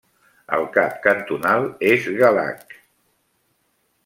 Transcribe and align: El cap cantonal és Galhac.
El 0.57 0.63
cap 0.77 0.95
cantonal 1.03 1.69
és 1.93 2.09
Galhac. 2.23 2.77